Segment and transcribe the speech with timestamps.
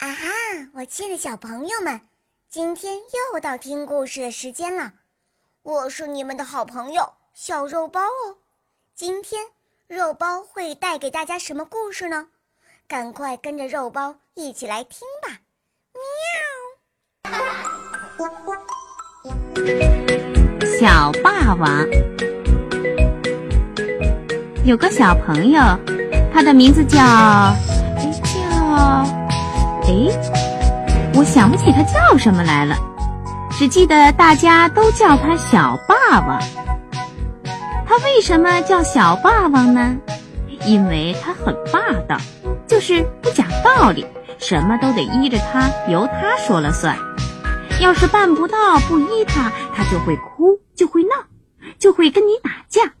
[0.00, 0.24] 啊哈！
[0.72, 2.00] 我亲爱的小朋友们，
[2.48, 4.94] 今天又到听故事的时间了。
[5.62, 8.38] 我是你们的好朋友小肉包哦。
[8.94, 9.44] 今天
[9.88, 12.28] 肉包会带给大家什么故事呢？
[12.88, 15.36] 赶快跟着肉包一起来听吧！
[17.36, 17.60] 喵。
[20.80, 21.86] 小霸王
[24.64, 25.60] 有个小朋友，
[26.32, 26.96] 他的名字叫
[28.24, 29.19] 叫。
[29.90, 32.76] 哎，我想不起他叫什么来了，
[33.50, 36.40] 只记得大家都叫他小霸王。
[37.84, 39.98] 他为什么叫小霸王呢？
[40.64, 42.16] 因为他很霸道，
[42.68, 44.06] 就是不讲道理，
[44.38, 46.96] 什么都得依着他，由他说了算。
[47.80, 51.10] 要是办不到，不依他，他就会哭，就会闹，
[51.80, 52.92] 就会跟你打架。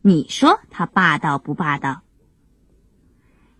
[0.00, 2.02] 你说他霸道不霸道？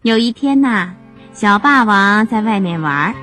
[0.03, 0.95] 有一天呐。
[1.37, 3.15] 小霸王在外面玩，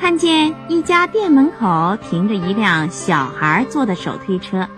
[0.00, 4.68] 看见一家店门口停着一辆小孩坐的手推车，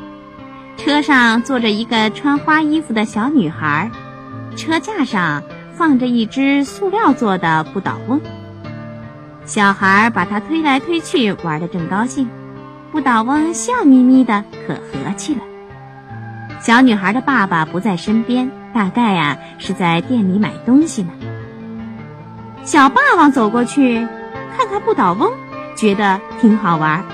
[0.78, 3.90] 车上坐着一个穿花衣服的小女孩，
[4.56, 5.42] 车架上
[5.74, 8.18] 放着一只塑料做的不倒翁。
[9.44, 12.26] 小孩把它推来推去，玩得正高兴，
[12.90, 15.42] 不倒翁笑眯眯的，可和气了。
[16.58, 21.10] 小女孩的爸爸不在身边，大概呀是在店里买东西呢。
[22.64, 24.06] 小霸王走过去，
[24.56, 25.32] 看看不倒翁，
[25.76, 27.04] 觉得挺好玩，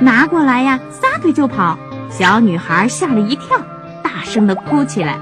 [0.00, 1.78] 拿过来呀，撒腿就跑。
[2.10, 3.58] 小女孩吓了一跳，
[4.02, 5.18] 大声的哭起来。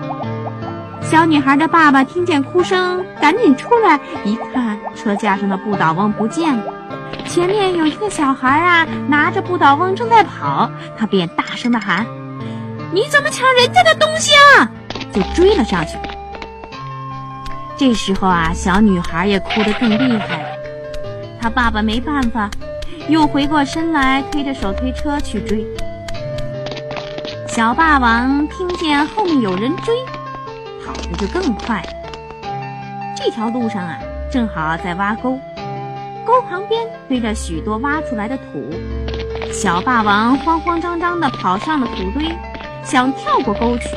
[1.00, 6.64] 小女孩的爸爸听见哭声，赶紧出来一看，车架上的不倒翁不见了，
[7.26, 12.04] 前面有一个小孩啊，拿着不倒翁正在跑，他便大声的喊
[12.92, 14.68] ：“你怎么抢人家的东西啊？”
[15.14, 15.96] 就追了上去。
[17.78, 20.48] 这时候啊，小女孩也哭得更厉害了。
[21.40, 22.50] 她爸爸没办法，
[23.08, 25.64] 又回过身来推着手推车去追。
[27.46, 29.94] 小霸王听见后面有人追，
[30.84, 31.82] 跑得就更快。
[33.16, 33.98] 这条路上啊，
[34.30, 35.38] 正好在挖沟，
[36.24, 38.70] 沟旁边堆着许多挖出来的土。
[39.52, 42.34] 小霸王慌慌张张地跑上了土堆，
[42.82, 43.88] 想跳过沟去，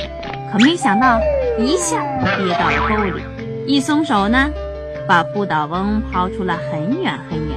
[0.52, 1.20] 可没想到
[1.58, 2.02] 一下
[2.38, 3.24] 跌到了沟里。
[3.70, 4.50] 一松手呢，
[5.08, 7.56] 把不倒翁抛出了很远很远。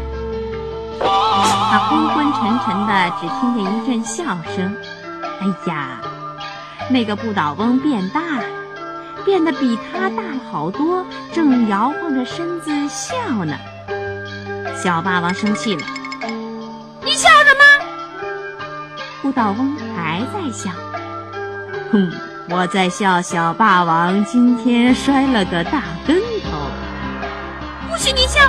[1.01, 4.23] 他昏昏沉沉的，只听见一阵笑
[4.55, 4.77] 声。
[5.41, 6.03] 哎呀，
[6.91, 8.45] 那个不倒翁变大了，
[9.25, 13.57] 变得比他大了好多，正摇晃着身子笑呢。
[14.77, 15.83] 小霸王生气了
[17.03, 17.65] ：“你笑什么？”
[19.23, 20.71] 不倒翁还在笑。
[21.91, 22.13] 哼。
[22.49, 26.69] 我在笑小霸王今天摔了个大跟头。
[27.89, 28.41] 不许你笑，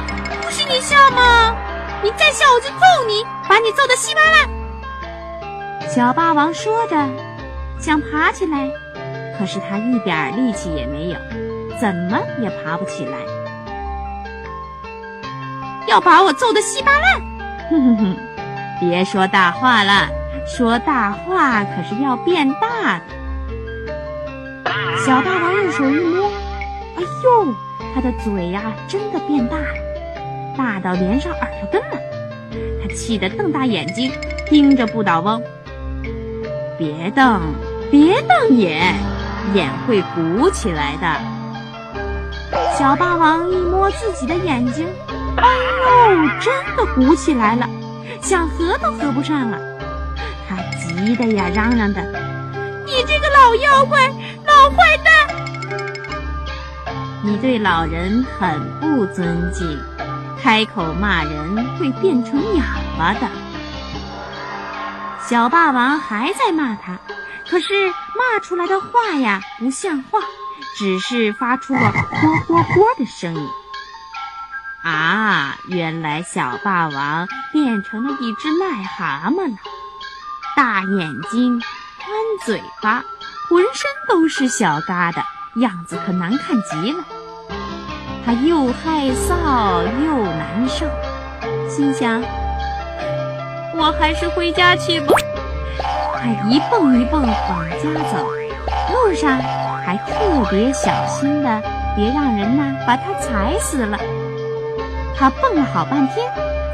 [0.42, 1.56] 不许你笑嘛？
[2.02, 4.50] 你再笑我就揍你，把你揍得稀巴烂。
[5.88, 6.96] 小霸王说着，
[7.80, 8.70] 想爬起来，
[9.38, 11.20] 可是他一点力气也没有，
[11.80, 13.18] 怎么也爬不起来。
[15.88, 17.22] 要把我揍得稀巴烂？
[17.70, 18.18] 哼哼哼，
[18.80, 20.08] 别说大话了，
[20.48, 23.23] 说大话可是要变大的。
[24.98, 26.30] 小霸王用手一摸，
[26.96, 27.54] 哎呦，
[27.94, 29.66] 他的嘴呀真的变大了，
[30.58, 31.98] 大到连上耳朵根了。
[32.82, 34.12] 他气得瞪大眼睛
[34.50, 35.42] 盯着不倒翁，
[36.78, 37.42] 别瞪，
[37.92, 38.96] 别瞪眼，
[39.54, 41.08] 眼会鼓起来的。
[42.78, 44.88] 小霸王一摸自己的眼睛，
[45.36, 45.48] 哎
[46.14, 47.68] 呦，真的鼓起来了，
[48.22, 49.60] 想合都合不上了。
[50.48, 52.02] 他急得呀嚷嚷的
[52.86, 54.10] ：“你这个老妖怪！”
[54.70, 55.28] 坏蛋！
[57.24, 59.80] 你对老人很不尊敬，
[60.42, 62.64] 开口骂人会变成哑
[62.98, 63.28] 巴的。
[65.26, 67.00] 小霸王还在骂他，
[67.50, 70.20] 可是骂出来的话呀不像话，
[70.78, 71.80] 只是发出了
[72.12, 73.50] “嚯嚯嚯”的声音。
[74.84, 79.58] 啊，原来小霸王变成了一只癞蛤蟆了，
[80.58, 81.58] 大眼睛，
[81.98, 82.10] 宽
[82.46, 83.02] 嘴巴。
[83.54, 85.22] 浑身都是小疙瘩，
[85.62, 87.04] 样子可难看极了。
[88.26, 90.88] 他又害臊又难受，
[91.70, 92.20] 心想：
[93.76, 95.14] 我还是回家去吧。
[96.16, 98.26] 他一蹦一蹦往家走，
[98.92, 99.38] 路上
[99.86, 101.62] 还特别小心的，
[101.96, 103.96] 别让人呐把他踩死了。
[105.16, 106.28] 他蹦了好半天，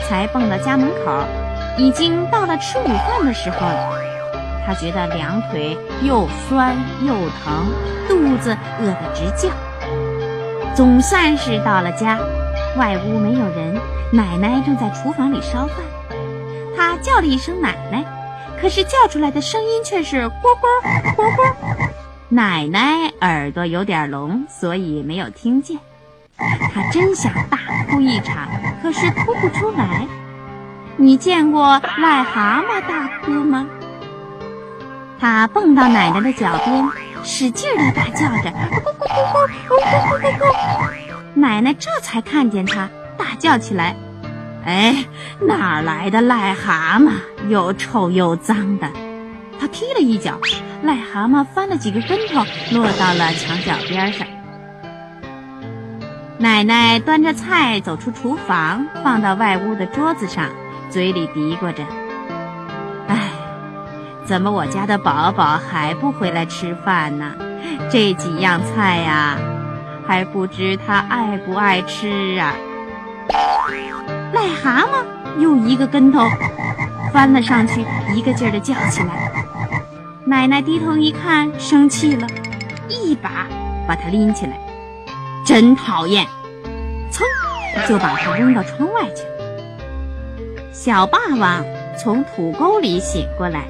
[0.08, 1.26] 才蹦到家门口，
[1.78, 4.09] 已经到了吃午饭的时候了。
[4.70, 7.66] 他觉得两腿又酸又疼，
[8.08, 9.50] 肚子饿得直叫。
[10.76, 12.20] 总算是到了家，
[12.78, 13.74] 外屋没有人，
[14.14, 15.78] 奶奶正在厨房里烧饭。
[16.78, 18.06] 他叫了一声“奶奶”，
[18.62, 21.42] 可是叫出来的声音却是“呱呱呱呱”。
[22.30, 25.80] 奶奶耳朵有点聋，所以没有听见。
[26.38, 27.58] 他真想大
[27.90, 28.48] 哭一场，
[28.84, 30.06] 可是哭不出来。
[30.96, 33.66] 你见过癞蛤蟆大哭吗？
[35.20, 36.90] 他蹦到奶奶的脚边，
[37.24, 40.90] 使劲地大叫着：“咕咕咕咕咕咕咕咕咕！”
[41.36, 43.94] 奶奶这才看见他，大叫起来
[44.66, 45.04] ：“哎，
[45.42, 47.12] 哪来的癞蛤蟆？
[47.50, 48.88] 又臭又脏的！”
[49.60, 50.40] 他踢了一脚，
[50.86, 54.26] 癞蛤蟆翻了几个跟头，落到了墙角边上。
[56.38, 60.46] 奶奶端着菜走出厨房，放到外屋的桌子上，
[60.90, 61.84] 嘴里嘀咕着：“，
[64.30, 67.34] 怎么我家的宝宝还不回来吃饭呢？
[67.90, 69.36] 这几样菜呀，
[70.08, 72.54] 还不知他爱不爱吃啊！”
[74.32, 76.28] 癞蛤蟆又一个跟头
[77.12, 77.84] 翻了上去，
[78.14, 79.32] 一个劲儿地叫起来。
[80.26, 82.28] 奶奶低头一看，生气了，
[82.88, 83.48] 一把
[83.88, 84.60] 把他拎起来，
[85.44, 86.24] 真讨厌！
[87.12, 87.24] 噌，
[87.88, 90.40] 就把他扔到窗外去了。
[90.72, 91.66] 小霸王
[91.98, 93.64] 从土沟里醒过来，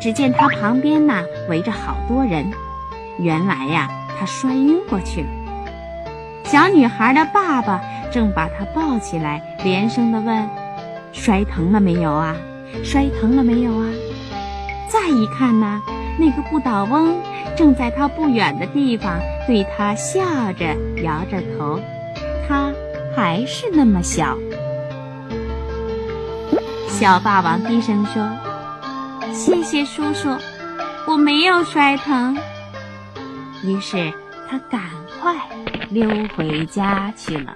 [0.00, 2.50] 只见他旁边呢围着好多人。
[3.18, 3.88] 原来呀，
[4.18, 5.28] 他摔晕过去了。
[6.44, 7.80] 小女孩的爸爸
[8.12, 10.48] 正把他抱起来，连声的问
[11.12, 12.36] ：“摔疼了没有啊？
[12.84, 13.86] 摔疼了没有啊？”
[14.88, 15.82] 再一看呢，
[16.18, 17.16] 那个不倒翁
[17.56, 20.20] 正在他不远的地方对他笑
[20.52, 21.80] 着，摇着头。
[22.46, 22.70] 他
[23.14, 24.36] 还是那么小。
[26.86, 28.22] 小霸王低声说
[29.36, 30.34] ：“谢谢叔叔，
[31.06, 32.34] 我没有摔疼。”
[33.62, 34.10] 于是
[34.48, 34.80] 他赶
[35.20, 35.36] 快
[35.90, 37.54] 溜回家去了。